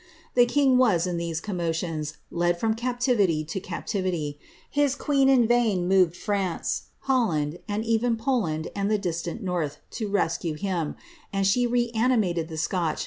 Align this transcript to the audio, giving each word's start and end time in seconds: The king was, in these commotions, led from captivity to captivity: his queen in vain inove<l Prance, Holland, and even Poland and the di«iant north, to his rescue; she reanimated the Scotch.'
The 0.33 0.47
king 0.47 0.79
was, 0.79 1.05
in 1.05 1.17
these 1.17 1.39
commotions, 1.39 2.17
led 2.31 2.59
from 2.59 2.73
captivity 2.73 3.43
to 3.45 3.59
captivity: 3.59 4.39
his 4.67 4.95
queen 4.95 5.29
in 5.29 5.47
vain 5.47 5.87
inove<l 5.87 6.25
Prance, 6.25 6.81
Holland, 7.01 7.59
and 7.67 7.85
even 7.85 8.15
Poland 8.17 8.69
and 8.75 8.89
the 8.89 8.97
di«iant 8.97 9.41
north, 9.41 9.77
to 9.91 10.05
his 10.05 10.11
rescue; 10.11 10.57
she 11.43 11.67
reanimated 11.67 12.47
the 12.47 12.57
Scotch.' 12.57 12.99